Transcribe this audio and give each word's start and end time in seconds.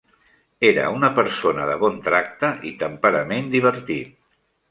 Era 0.69 0.85
una 0.99 1.09
persona 1.19 1.67
de 1.71 1.75
bon 1.83 1.99
tracte 2.09 2.51
i 2.71 2.73
temperament 2.81 3.51
divertit. 3.57 4.19